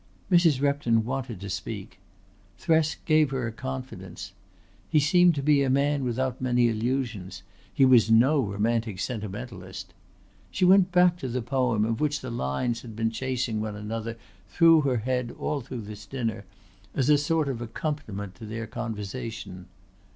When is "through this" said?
15.61-16.07